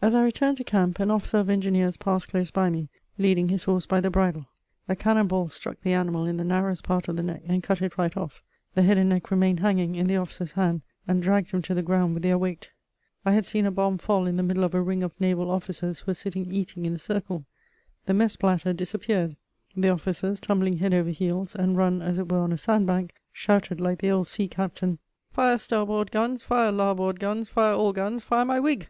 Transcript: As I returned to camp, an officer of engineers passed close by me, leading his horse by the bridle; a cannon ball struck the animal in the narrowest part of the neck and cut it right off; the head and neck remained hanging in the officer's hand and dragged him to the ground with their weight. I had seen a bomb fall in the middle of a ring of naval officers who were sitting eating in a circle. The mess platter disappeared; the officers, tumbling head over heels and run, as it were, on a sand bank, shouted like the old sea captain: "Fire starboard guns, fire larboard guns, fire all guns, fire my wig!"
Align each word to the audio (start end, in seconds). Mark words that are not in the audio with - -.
As 0.00 0.14
I 0.14 0.24
returned 0.24 0.56
to 0.56 0.64
camp, 0.64 1.00
an 1.00 1.10
officer 1.10 1.36
of 1.36 1.50
engineers 1.50 1.98
passed 1.98 2.28
close 2.30 2.50
by 2.50 2.70
me, 2.70 2.88
leading 3.18 3.50
his 3.50 3.64
horse 3.64 3.84
by 3.84 4.00
the 4.00 4.08
bridle; 4.08 4.46
a 4.88 4.96
cannon 4.96 5.26
ball 5.26 5.48
struck 5.48 5.78
the 5.82 5.92
animal 5.92 6.24
in 6.24 6.38
the 6.38 6.44
narrowest 6.44 6.82
part 6.82 7.08
of 7.08 7.16
the 7.18 7.22
neck 7.22 7.42
and 7.46 7.62
cut 7.62 7.82
it 7.82 7.98
right 7.98 8.16
off; 8.16 8.42
the 8.72 8.80
head 8.84 8.96
and 8.96 9.10
neck 9.10 9.30
remained 9.30 9.60
hanging 9.60 9.94
in 9.94 10.06
the 10.06 10.16
officer's 10.16 10.52
hand 10.52 10.80
and 11.06 11.22
dragged 11.22 11.50
him 11.50 11.60
to 11.60 11.74
the 11.74 11.82
ground 11.82 12.14
with 12.14 12.22
their 12.22 12.38
weight. 12.38 12.70
I 13.26 13.32
had 13.32 13.44
seen 13.44 13.66
a 13.66 13.70
bomb 13.70 13.98
fall 13.98 14.26
in 14.26 14.38
the 14.38 14.42
middle 14.42 14.64
of 14.64 14.72
a 14.74 14.80
ring 14.80 15.02
of 15.02 15.12
naval 15.20 15.50
officers 15.50 16.00
who 16.00 16.06
were 16.08 16.14
sitting 16.14 16.50
eating 16.50 16.86
in 16.86 16.94
a 16.94 16.98
circle. 16.98 17.44
The 18.06 18.14
mess 18.14 18.34
platter 18.36 18.72
disappeared; 18.72 19.36
the 19.76 19.90
officers, 19.92 20.40
tumbling 20.40 20.78
head 20.78 20.94
over 20.94 21.10
heels 21.10 21.54
and 21.54 21.76
run, 21.76 22.00
as 22.00 22.18
it 22.18 22.32
were, 22.32 22.38
on 22.38 22.52
a 22.52 22.56
sand 22.56 22.86
bank, 22.86 23.12
shouted 23.30 23.78
like 23.82 23.98
the 23.98 24.10
old 24.10 24.26
sea 24.28 24.48
captain: 24.48 25.00
"Fire 25.34 25.58
starboard 25.58 26.12
guns, 26.12 26.42
fire 26.42 26.72
larboard 26.72 27.20
guns, 27.20 27.50
fire 27.50 27.74
all 27.74 27.92
guns, 27.92 28.22
fire 28.22 28.46
my 28.46 28.58
wig!" 28.58 28.88